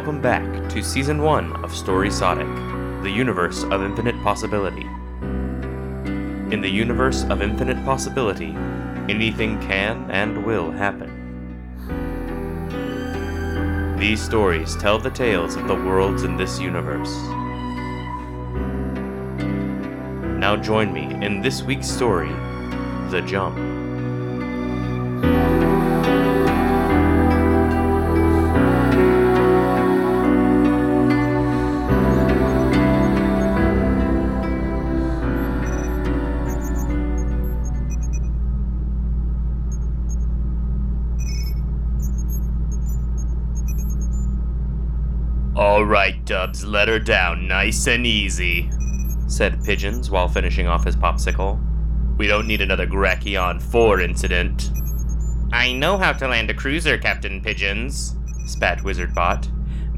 [0.00, 4.86] welcome back to Season 1 of Storysodic, the universe of infinite possibility.
[6.54, 8.56] In the universe of infinite possibility,
[9.10, 11.10] anything can and will happen.
[13.98, 17.14] These stories tell the tales of the worlds in this universe.
[20.40, 22.32] Now join me in this week's story,
[23.10, 23.79] The Jump.
[46.30, 48.70] Let her down nice and easy.
[49.26, 51.58] said Pigeons while finishing off his popsicle.
[52.18, 54.70] We don't need another Grachion 4 incident.
[55.52, 58.14] I know how to land a cruiser, Captain Pigeons,
[58.46, 59.50] Spat Wizardbot.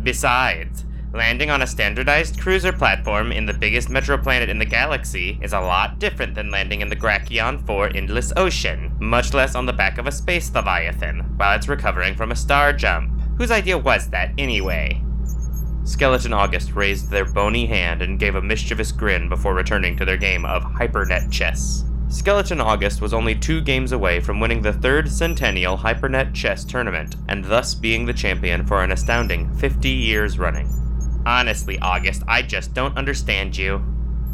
[0.02, 5.38] Besides, landing on a standardized cruiser platform in the biggest metro planet in the galaxy
[5.42, 9.66] is a lot different than landing in the Grachion 4 Endless Ocean, much less on
[9.66, 13.12] the back of a space leviathan, while it's recovering from a star jump.
[13.36, 15.04] Whose idea was that, anyway?
[15.84, 20.16] Skeleton August raised their bony hand and gave a mischievous grin before returning to their
[20.16, 21.84] game of Hypernet chess.
[22.08, 27.16] Skeleton August was only two games away from winning the third Centennial Hypernet Chess Tournament,
[27.28, 30.68] and thus being the champion for an astounding 50 years running.
[31.24, 33.82] Honestly, August, I just don't understand you.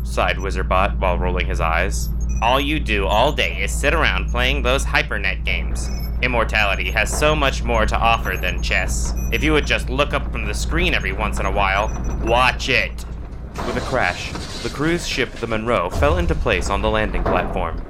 [0.02, 2.08] Sighed Wizardbot while rolling his eyes.
[2.42, 5.88] All you do all day is sit around playing those Hypernet games.
[6.20, 9.14] Immortality has so much more to offer than chess.
[9.32, 11.88] If you would just look up from the screen every once in a while,
[12.24, 13.04] watch it.
[13.66, 17.84] With a crash, the cruise ship the Monroe fell into place on the landing platform.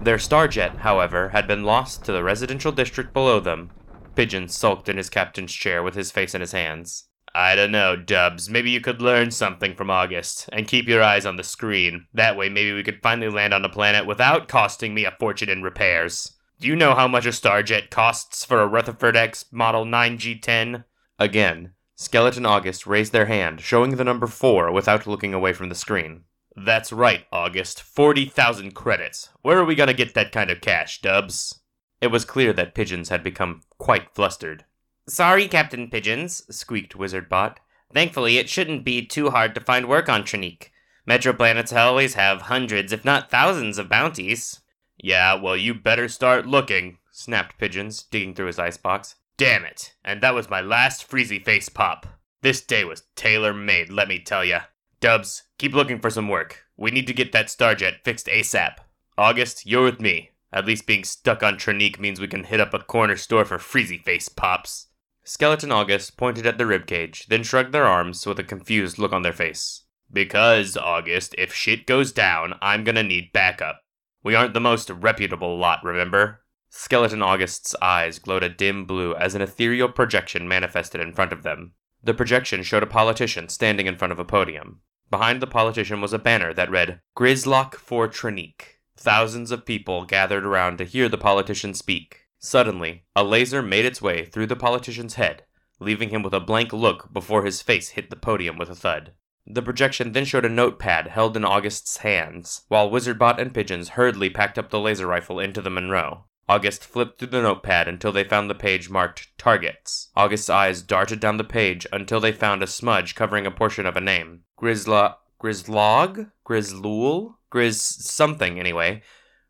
[0.00, 3.70] Their starjet, however, had been lost to the residential district below them.
[4.14, 7.08] Pigeon sulked in his captain's chair with his face in his hands.
[7.34, 8.48] I don't know, Dubs.
[8.48, 12.06] Maybe you could learn something from August and keep your eyes on the screen.
[12.14, 15.48] That way, maybe we could finally land on a planet without costing me a fortune
[15.48, 16.33] in repairs.
[16.60, 20.84] Do you know how much a Starjet costs for a Rutherford X Model 9G10?
[21.18, 25.74] Again, Skeleton August raised their hand, showing the number 4 without looking away from the
[25.74, 26.24] screen.
[26.56, 27.82] That's right, August.
[27.82, 29.30] 40,000 credits.
[29.42, 31.60] Where are we gonna get that kind of cash, Dubs?
[32.00, 34.64] It was clear that Pigeons had become quite flustered.
[35.08, 37.56] Sorry, Captain Pigeons, squeaked Wizardbot.
[37.92, 40.70] Thankfully, it shouldn't be too hard to find work on Trinique.
[41.08, 44.60] Metroplanets always have hundreds, if not thousands, of bounties.
[44.96, 49.16] Yeah, well, you better start looking, Snapped Pigeons, digging through his icebox.
[49.36, 49.94] Damn it.
[50.04, 52.06] And that was my last freezy face pop.
[52.42, 54.62] This day was tailor made, let me tell ya.
[55.00, 56.64] Dubs, keep looking for some work.
[56.76, 58.76] We need to get that Starjet fixed ASAP.
[59.16, 60.30] August, you're with me.
[60.52, 63.58] At least being stuck on Trinique means we can hit up a corner store for
[63.58, 64.88] freezy face pops.
[65.24, 69.22] Skeleton August pointed at the ribcage, then shrugged their arms with a confused look on
[69.22, 69.82] their face.
[70.12, 73.83] Because, August, if shit goes down, I'm gonna need backup.
[74.24, 76.40] We aren't the most reputable lot, remember?
[76.70, 81.42] Skeleton August's eyes glowed a dim blue as an ethereal projection manifested in front of
[81.42, 81.74] them.
[82.02, 84.80] The projection showed a politician standing in front of a podium.
[85.10, 88.80] Behind the politician was a banner that read, Grislock for Trinique.
[88.96, 92.22] Thousands of people gathered around to hear the politician speak.
[92.38, 95.44] Suddenly, a laser made its way through the politician's head,
[95.80, 99.12] leaving him with a blank look before his face hit the podium with a thud.
[99.46, 104.30] The projection then showed a notepad held in August's hands, while Wizardbot and Pigeons hurriedly
[104.30, 106.24] packed up the laser rifle into the Monroe.
[106.48, 110.10] August flipped through the notepad until they found the page marked Targets.
[110.14, 113.96] August's eyes darted down the page until they found a smudge covering a portion of
[113.96, 114.44] a name.
[114.60, 115.16] Grisla.
[115.42, 116.30] Grislog?
[116.46, 117.34] Grislul?
[117.50, 119.02] Gris something, anyway.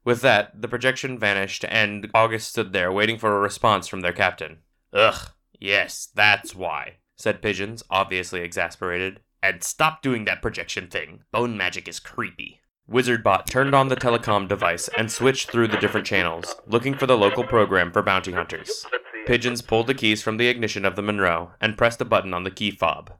[0.04, 4.12] With that, the projection vanished, and August stood there waiting for a response from their
[4.12, 4.58] captain.
[4.92, 9.20] Ugh, yes, that's why, said Pigeons, obviously exasperated.
[9.44, 11.24] And stop doing that projection thing.
[11.30, 12.62] Bone magic is creepy.
[12.90, 17.18] Wizardbot turned on the telecom device and switched through the different channels, looking for the
[17.18, 18.86] local program for bounty hunters.
[19.26, 22.44] Pigeons pulled the keys from the ignition of the Monroe and pressed a button on
[22.44, 23.12] the key fob.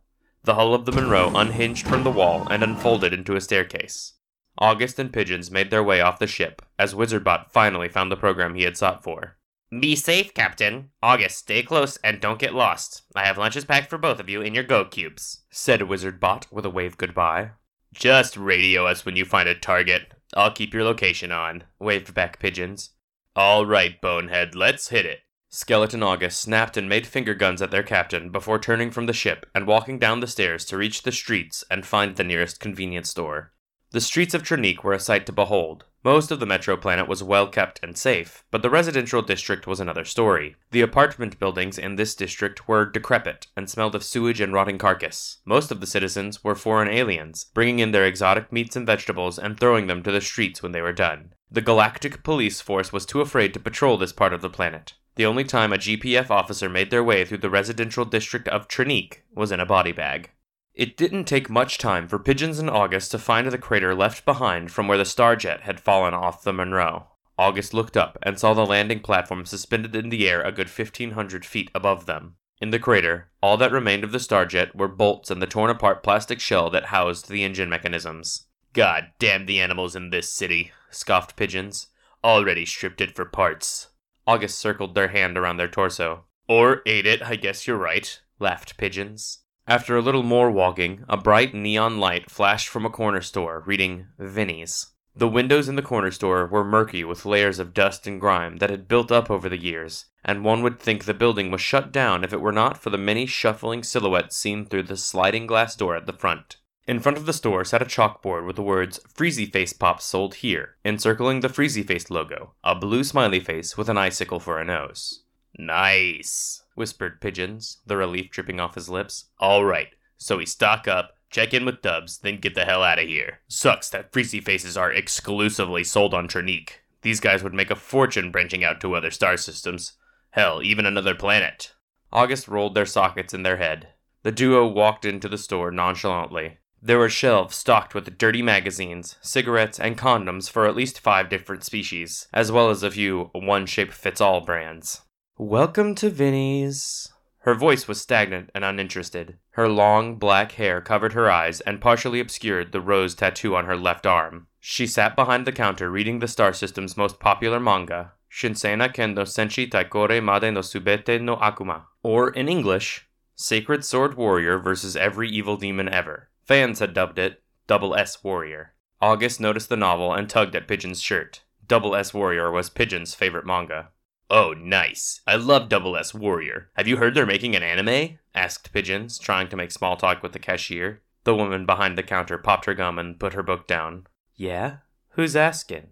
[0.45, 4.15] The hull of the Monroe unhinged from the wall and unfolded into a staircase.
[4.57, 8.55] August and Pigeons made their way off the ship as Wizardbot finally found the program
[8.55, 9.37] he had sought for.
[9.81, 10.91] Be safe, Captain.
[11.03, 13.03] August, stay close and don't get lost.
[13.17, 16.47] I have lunches packed for both of you in your Go Cubes, said Wizard Bot
[16.53, 17.53] with a wave goodbye.
[17.95, 20.13] Just radio us when you find a target.
[20.37, 22.91] I'll keep your location on, waved back Pigeons.
[23.35, 25.21] All right, Bonehead, let's hit it.
[25.49, 29.47] Skeleton August snapped and made finger guns at their captain before turning from the ship
[29.55, 33.53] and walking down the stairs to reach the streets and find the nearest convenience store.
[33.93, 35.85] The streets of Trinique were a sight to behold.
[36.05, 39.81] Most of the metro planet was well kept and safe, but the residential district was
[39.81, 40.55] another story.
[40.71, 45.39] The apartment buildings in this district were decrepit and smelled of sewage and rotting carcass.
[45.47, 49.59] Most of the citizens were foreign aliens, bringing in their exotic meats and vegetables and
[49.59, 51.33] throwing them to the streets when they were done.
[51.51, 54.93] The Galactic Police Force was too afraid to patrol this part of the planet.
[55.15, 59.23] The only time a GPF officer made their way through the residential district of Trinique
[59.35, 60.33] was in a body bag.
[60.75, 64.73] It didn't take much time for Pigeons and August to find the crater left behind
[64.73, 67.07] from where the Starjet had fallen off the Monroe.
[67.39, 71.45] August looked up and saw the landing platform suspended in the air a good 1500
[71.45, 72.35] feet above them.
[72.61, 76.03] In the crater, all that remained of the Starjet were bolts and the torn apart
[76.03, 78.47] plastic shell that housed the engine mechanisms.
[78.73, 81.89] God damn the animals in this city, scoffed Pigeons.
[82.25, 83.91] Already stripped it for parts.
[84.27, 86.25] August circled their hand around their torso.
[86.49, 89.44] Or ate it, I guess you're right, laughed Pigeons.
[89.67, 94.09] After a little more walking, a bright neon light flashed from a corner store, reading
[94.19, 94.89] Vinnie's.
[95.17, 98.69] The windows in the corner store were murky with layers of dust and grime that
[98.69, 102.25] had built up over the years, and one would think the building was shut down
[102.25, 105.97] if it were not for the many shuffling silhouettes seen through the sliding glass door
[105.97, 106.57] at the front.
[106.87, 110.35] In front of the store sat a chalkboard with the words Freezy Face Pops sold
[110.35, 114.65] here, encircling the Freezy Face logo, a blue smiley face with an icicle for a
[114.65, 115.23] nose.
[115.57, 119.27] Nice whispered Pigeons, the relief dripping off his lips.
[119.39, 122.99] All right, so we stock up, check in with Dubs, then get the hell out
[122.99, 123.41] of here.
[123.49, 126.81] Sucks that Freezy Faces are exclusively sold on Trinique.
[127.03, 129.93] These guys would make a fortune branching out to other star systems.
[130.31, 131.75] Hell, even another planet.
[132.13, 133.89] August rolled their sockets in their head.
[134.23, 136.59] The duo walked into the store nonchalantly.
[136.81, 141.65] There were shelves stocked with dirty magazines, cigarettes, and condoms for at least five different
[141.65, 145.03] species, as well as a few one shape fits all brands.
[145.37, 147.13] Welcome to Vinnie's.
[147.39, 149.37] Her voice was stagnant and uninterested.
[149.51, 153.77] Her long, black hair covered her eyes and partially obscured the rose tattoo on her
[153.77, 154.47] left arm.
[154.61, 159.69] She sat behind the counter reading the star system's most popular manga, Shinsena Kendo Senshi
[159.69, 165.57] Taikore Made no Subete no Akuma, or in English, Sacred Sword Warrior versus Every Evil
[165.57, 166.29] Demon Ever.
[166.45, 168.75] Fans had dubbed it Double S Warrior.
[169.01, 171.43] August noticed the novel and tugged at Pigeon's shirt.
[171.67, 173.89] Double S Warrior was Pigeon's favorite manga.
[174.31, 175.21] Oh, nice.
[175.27, 176.71] I love Double S Warrior.
[176.77, 178.19] Have you heard they're making an anime?
[178.35, 181.03] asked Pigeons, trying to make small talk with the cashier.
[181.25, 184.07] The woman behind the counter popped her gum and put her book down.
[184.35, 184.79] Yeah?
[185.11, 185.89] Who's asking?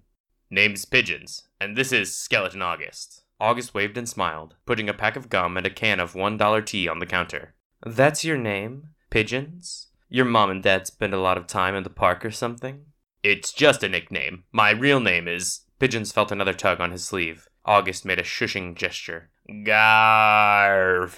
[0.50, 3.23] Name's Pigeons, and this is Skeleton August.
[3.40, 6.88] August waved and smiled, putting a pack of gum and a can of $1 tea
[6.88, 7.55] on the counter.
[7.84, 8.88] That's your name?
[9.11, 9.88] Pigeons?
[10.08, 12.87] Your mom and dad spend a lot of time in the park or something?
[13.23, 14.44] It's just a nickname.
[14.52, 15.61] My real name is.
[15.79, 17.49] Pigeons felt another tug on his sleeve.
[17.64, 19.31] August made a shushing gesture.
[19.64, 21.14] Garfield.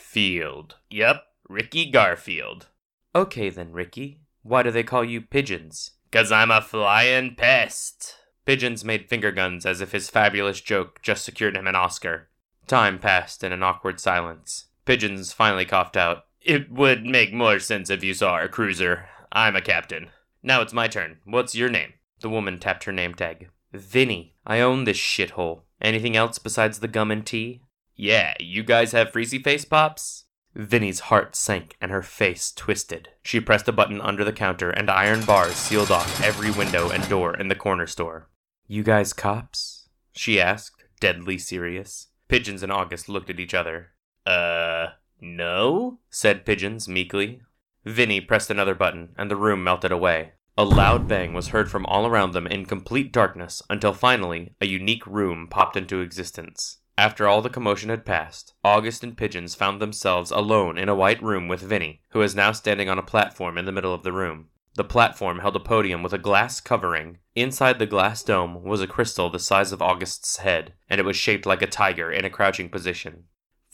[0.91, 2.69] Yep, Ricky Garfield.
[3.15, 4.21] Okay then, Ricky.
[4.43, 5.93] Why do they call you pigeons?
[6.11, 8.17] Cause I'm a flying pest.
[8.45, 12.29] Pigeons made finger guns as if his fabulous joke just secured him an Oscar.
[12.67, 14.67] Time passed in an awkward silence.
[14.85, 16.27] Pigeons finally coughed out.
[16.43, 19.09] It would make more sense if you saw our cruiser.
[19.33, 20.11] I'm a captain.
[20.43, 21.19] Now it's my turn.
[21.25, 21.95] What's your name?
[22.21, 23.49] The woman tapped her name tag.
[23.73, 24.35] Vinny.
[24.47, 25.63] I own this shithole.
[25.81, 27.63] Anything else besides the gum and tea?
[27.97, 30.25] Yeah, you guys have freezy face pops?
[30.55, 33.09] Vinnie's heart sank and her face twisted.
[33.23, 37.09] She pressed a button under the counter and iron bars sealed off every window and
[37.09, 38.29] door in the corner store.
[38.69, 39.89] You guys cops?
[40.13, 42.09] She asked, deadly serious.
[42.29, 43.93] Pigeons and August looked at each other.
[44.25, 44.89] Uh,
[45.21, 45.99] no?
[46.09, 47.43] said Pigeons meekly.
[47.85, 50.34] Vinnie pressed another button and the room melted away.
[50.57, 54.67] A loud bang was heard from all around them in complete darkness until finally a
[54.67, 56.79] unique room popped into existence.
[56.97, 61.21] After all the commotion had passed, August and Pigeons found themselves alone in a white
[61.21, 64.13] room with Vinny, who was now standing on a platform in the middle of the
[64.13, 64.47] room.
[64.77, 67.19] The platform held a podium with a glass covering.
[67.35, 71.17] Inside the glass dome was a crystal the size of August's head, and it was
[71.17, 73.25] shaped like a tiger in a crouching position.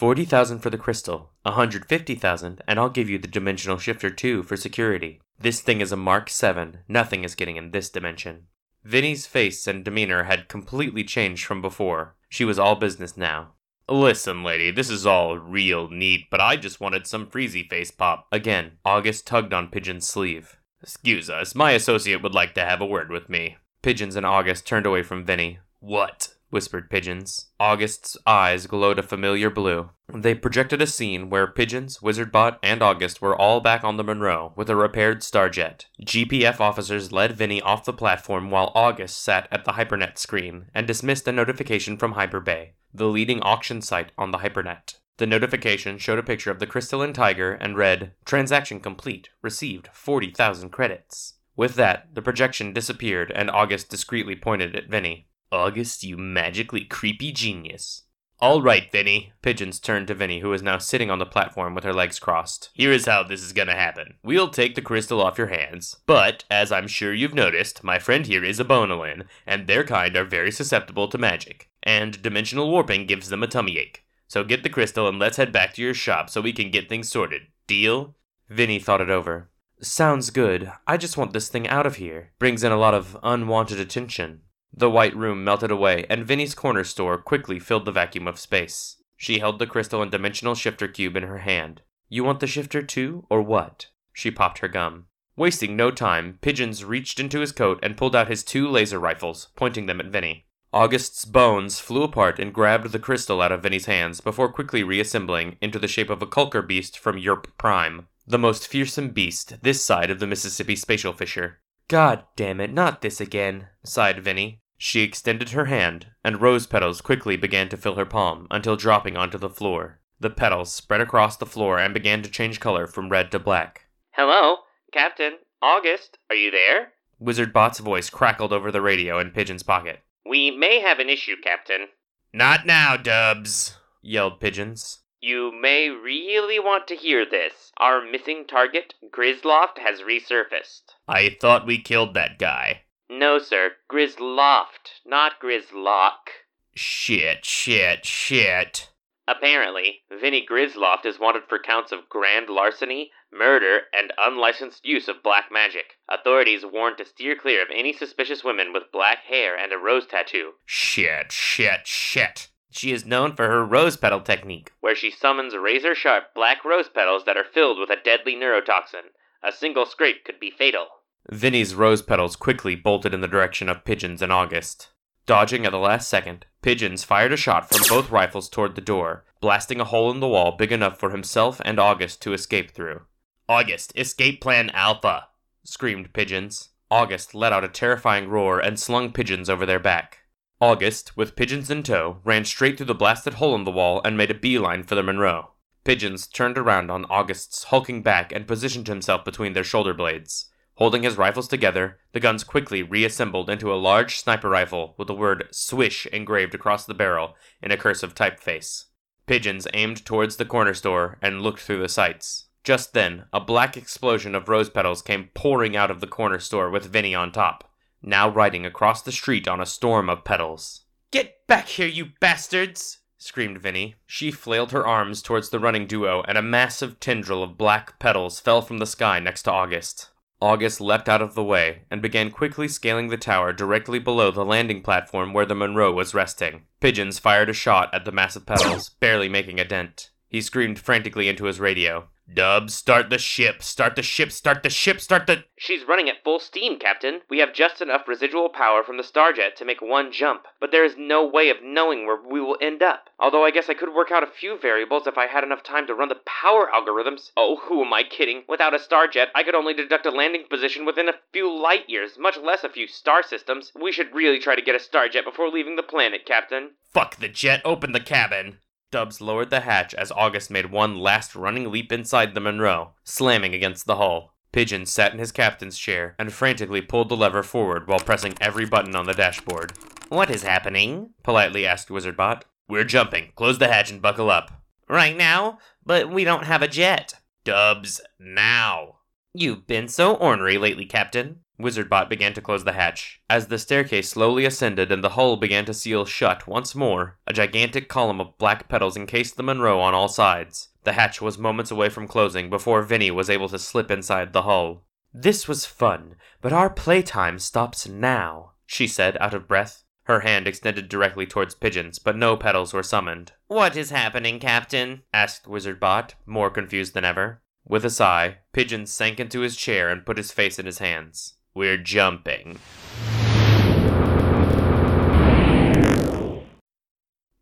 [0.01, 3.77] Forty thousand for the crystal, a hundred fifty thousand, and I'll give you the dimensional
[3.77, 5.21] shifter too for security.
[5.39, 6.79] This thing is a Mark 7.
[6.89, 8.47] Nothing is getting in this dimension.
[8.83, 12.17] Vinnie's face and demeanor had completely changed from before.
[12.31, 13.53] She was all business now.
[13.91, 18.27] Listen, lady, this is all real neat, but I just wanted some freezy face pop.
[18.33, 20.57] Again, August tugged on Pigeon's sleeve.
[20.83, 23.59] Excuse us, my associate would like to have a word with me.
[23.83, 25.59] Pigeons and August turned away from Vinnie.
[25.79, 26.37] What?
[26.51, 27.47] Whispered Pigeons.
[27.59, 29.91] August's eyes glowed a familiar blue.
[30.13, 34.53] They projected a scene where Pigeons, Wizardbot, and August were all back on the Monroe
[34.57, 35.87] with a repaired Starjet.
[36.05, 40.87] GPF officers led Vinnie off the platform while August sat at the Hypernet screen and
[40.87, 44.97] dismissed a notification from Hyperbay, the leading auction site on the Hypernet.
[45.21, 49.29] The notification showed a picture of the crystalline tiger and read, Transaction complete.
[49.43, 51.35] Received 40,000 credits.
[51.55, 55.29] With that, the projection disappeared and August discreetly pointed at Vinny.
[55.53, 58.03] August, you magically creepy genius.
[58.39, 59.33] All right, Vinny.
[59.43, 62.71] Pigeons turned to Vinny, who was now sitting on the platform with her legs crossed.
[62.73, 64.15] Here is how this is gonna happen.
[64.23, 65.97] We'll take the crystal off your hands.
[66.07, 70.17] But, as I'm sure you've noticed, my friend here is a Bonolin, and their kind
[70.17, 71.69] are very susceptible to magic.
[71.83, 74.05] And dimensional warping gives them a tummy ache.
[74.27, 76.89] So get the crystal and let's head back to your shop so we can get
[76.89, 77.43] things sorted.
[77.67, 78.15] Deal?
[78.49, 79.51] Vinny thought it over.
[79.83, 80.71] Sounds good.
[80.87, 82.31] I just want this thing out of here.
[82.39, 84.43] Brings in a lot of unwanted attention.
[84.73, 88.97] The white room melted away, and Vinny's corner store quickly filled the vacuum of space.
[89.17, 91.83] She held the crystal and dimensional shifter cube in her hand.
[92.09, 93.89] You want the shifter too, or what?
[94.13, 95.07] She popped her gum.
[95.37, 99.49] Wasting no time, Pigeons reached into his coat and pulled out his two laser rifles,
[99.57, 100.47] pointing them at Vinny.
[100.73, 105.57] August's bones flew apart and grabbed the crystal out of Vinny's hands before quickly reassembling
[105.61, 109.85] into the shape of a Kulker beast from Yerp Prime, the most fearsome beast this
[109.85, 111.59] side of the Mississippi spatial fissure.
[111.91, 114.61] God damn it, not this again, sighed Vinny.
[114.79, 119.17] She extended her hand, and rose petals quickly began to fill her palm until dropping
[119.17, 119.99] onto the floor.
[120.21, 123.87] The petals spread across the floor and began to change color from red to black.
[124.13, 124.59] Hello,
[124.93, 125.39] Captain.
[125.61, 126.93] August, are you there?
[127.19, 129.99] Wizard Bot's voice crackled over the radio in Pigeon's pocket.
[130.25, 131.89] We may have an issue, Captain.
[132.33, 135.00] Not now, Dubs, yelled Pigeons.
[135.23, 137.73] You may really want to hear this.
[137.77, 140.95] Our missing target, Grisloft, has resurfaced.
[141.07, 142.83] I thought we killed that guy.
[143.11, 143.73] No, sir.
[143.91, 146.31] Grisloft, not Grislock.
[146.75, 148.89] Shit, shit, shit.
[149.29, 155.23] Apparently, Vinny Grisloft is wanted for counts of grand larceny, murder, and unlicensed use of
[155.23, 155.99] black magic.
[156.09, 160.07] Authorities warn to steer clear of any suspicious women with black hair and a rose
[160.07, 160.53] tattoo.
[160.67, 162.49] Shit, shit, shit.
[162.71, 166.89] She is known for her rose petal technique, where she summons razor sharp black rose
[166.89, 169.11] petals that are filled with a deadly neurotoxin.
[169.43, 170.87] A single scrape could be fatal.
[171.31, 174.91] Vinny's rose petals quickly bolted in the direction of Pigeons in August.
[175.27, 179.25] Dodging at the last second, Pigeons fired a shot from both rifles toward the door,
[179.41, 183.03] blasting a hole in the wall big enough for himself and August to escape through.
[183.49, 185.29] August, escape plan Alpha!
[185.65, 186.71] screamed Pigeons.
[186.91, 190.20] August let out a terrifying roar and slung Pigeons over their back.
[190.63, 194.15] August, with Pigeons in tow, ran straight through the blasted hole in the wall and
[194.15, 195.53] made a beeline for the Monroe.
[195.85, 200.51] Pigeons turned around on August's hulking back and positioned himself between their shoulder blades.
[200.75, 205.15] Holding his rifles together, the guns quickly reassembled into a large sniper rifle with the
[205.15, 208.85] word Swish engraved across the barrel in a cursive typeface.
[209.27, 212.49] Pigeons aimed towards the corner store and looked through the sights.
[212.65, 216.69] Just then, a black explosion of rose petals came pouring out of the corner store
[216.69, 217.70] with Vinny on top
[218.03, 220.83] now riding across the street on a storm of petals.
[221.11, 222.99] Get back here, you bastards!
[223.19, 223.97] screamed Vinny.
[224.07, 228.41] She flailed her arms towards the running duo, and a massive tendril of black petals
[228.41, 230.11] fell from the sky next to August.
[230.41, 234.45] August leapt out of the way and began quickly scaling the tower directly below the
[234.45, 236.63] landing platform where the Monroe was resting.
[236.81, 240.11] Pigeons fired a shot at the massive petals, barely making a dent.
[240.31, 242.09] He screamed frantically into his radio.
[242.33, 245.43] Dubs, start the ship, start the ship, start the ship, start the.
[245.59, 247.23] She's running at full steam, Captain.
[247.29, 250.85] We have just enough residual power from the Starjet to make one jump, but there
[250.85, 253.11] is no way of knowing where we will end up.
[253.19, 255.89] Although I guess I could work out a few variables if I had enough time
[255.89, 257.33] to run the power algorithms.
[257.37, 258.45] Oh, who am I kidding?
[258.49, 262.13] Without a Starjet, I could only deduct a landing position within a few light years,
[262.17, 263.73] much less a few star systems.
[263.75, 266.71] We should really try to get a Starjet before leaving the planet, Captain.
[266.93, 268.59] Fuck the jet, open the cabin.
[268.91, 273.55] Dubs lowered the hatch as August made one last running leap inside the Monroe, slamming
[273.55, 274.35] against the hull.
[274.53, 278.67] Pigeon sat in his captain's chair and frantically pulled the lever forward while pressing every
[278.67, 279.73] button on the dashboard.
[280.09, 281.11] What is happening?
[281.23, 282.43] politely asked Wizardbot.
[282.69, 283.31] We're jumping.
[283.37, 284.51] Close the hatch and buckle up.
[284.89, 285.59] Right now?
[285.87, 287.15] But we don't have a jet.
[287.45, 288.97] Dubs, now.
[289.33, 291.41] You've been so ornery lately, Captain.
[291.63, 293.21] Wizardbot began to close the hatch.
[293.29, 297.33] As the staircase slowly ascended and the hull began to seal shut once more, a
[297.33, 300.69] gigantic column of black petals encased the Monroe on all sides.
[300.85, 304.43] The hatch was moments away from closing before Vinny was able to slip inside the
[304.43, 304.85] hull.
[305.13, 309.85] This was fun, but our playtime stops now, she said, out of breath.
[310.05, 313.33] Her hand extended directly towards Pigeons, but no petals were summoned.
[313.47, 315.03] What is happening, Captain?
[315.13, 317.43] asked Wizardbot, more confused than ever.
[317.65, 321.35] With a sigh, Pigeons sank into his chair and put his face in his hands.
[321.53, 322.59] We're jumping.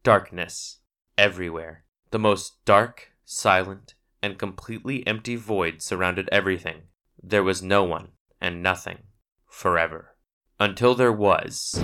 [0.02, 0.78] Darkness.
[1.18, 1.84] Everywhere.
[2.10, 6.84] The most dark, silent, and completely empty void surrounded everything.
[7.22, 9.00] There was no one and nothing.
[9.46, 10.16] Forever.
[10.58, 11.78] Until there was.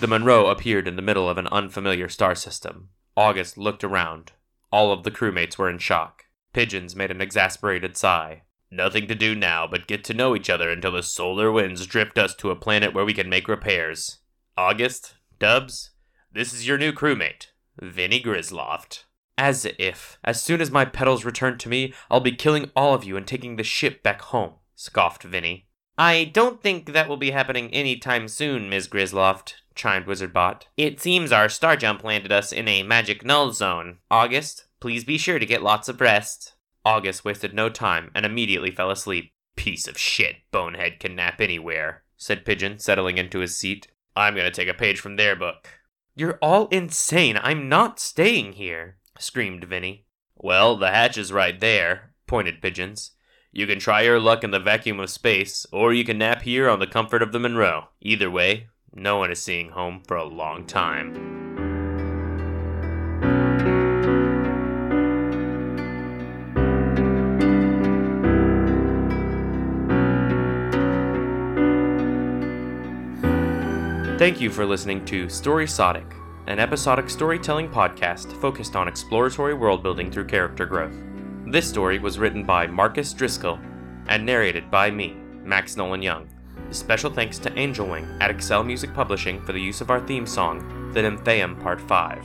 [0.00, 2.88] The Monroe appeared in the middle of an unfamiliar star system.
[3.16, 4.32] August looked around.
[4.72, 6.24] All of the crewmates were in shock.
[6.52, 8.42] Pigeons made an exasperated sigh.
[8.74, 12.16] Nothing to do now but get to know each other until the solar winds drift
[12.16, 14.20] us to a planet where we can make repairs.
[14.56, 15.90] August, Dubs,
[16.32, 17.48] this is your new crewmate,
[17.78, 19.04] Vinny Grisloft.
[19.36, 23.04] As if, as soon as my petals return to me, I'll be killing all of
[23.04, 25.68] you and taking the ship back home, scoffed Vinny.
[25.98, 28.88] I don't think that will be happening any time soon, Ms.
[28.88, 30.62] Grisloft, chimed Wizardbot.
[30.78, 33.98] It seems our star jump landed us in a magic null zone.
[34.10, 36.54] August, please be sure to get lots of rest.
[36.84, 39.32] August wasted no time and immediately fell asleep.
[39.56, 43.88] Piece of shit, Bonehead can nap anywhere, said Pigeon, settling into his seat.
[44.16, 45.68] I'm gonna take a page from their book.
[46.14, 47.38] You're all insane.
[47.42, 50.06] I'm not staying here, screamed Vinny.
[50.36, 53.12] Well, the hatch is right there, pointed Pigeons.
[53.52, 56.68] You can try your luck in the vacuum of space, or you can nap here
[56.68, 57.88] on the comfort of the Monroe.
[58.00, 61.51] Either way, no one is seeing home for a long time.
[74.22, 76.14] Thank you for listening to Story Storysodic,
[76.46, 80.94] an episodic storytelling podcast focused on exploratory world building through character growth.
[81.48, 83.58] This story was written by Marcus Driscoll
[84.06, 86.28] and narrated by me, Max Nolan Young.
[86.70, 90.28] Special thanks to Angel Wing at Excel Music Publishing for the use of our theme
[90.28, 92.24] song, The Nymphaeum Part 5.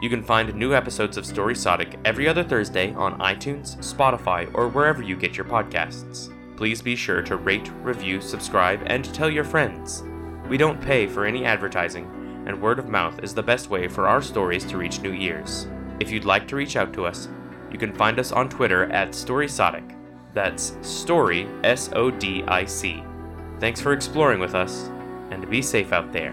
[0.00, 4.70] You can find new episodes of Story Storysodic every other Thursday on iTunes, Spotify, or
[4.70, 6.34] wherever you get your podcasts.
[6.56, 10.04] Please be sure to rate, review, subscribe, and tell your friends.
[10.48, 14.06] We don't pay for any advertising, and word of mouth is the best way for
[14.06, 15.66] our stories to reach new ears.
[16.00, 17.28] If you'd like to reach out to us,
[17.70, 19.96] you can find us on Twitter at Storysodic.
[20.34, 23.02] That's Story, S O D I C.
[23.58, 24.90] Thanks for exploring with us,
[25.30, 26.32] and be safe out there.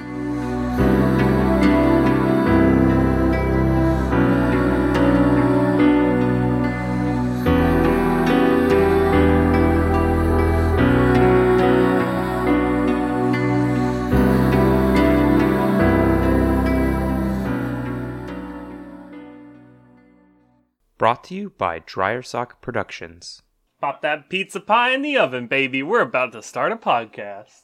[21.01, 23.41] Brought to you by Dryer Sock Productions.
[23.81, 25.81] Pop that pizza pie in the oven, baby.
[25.81, 27.57] We're about to start a podcast.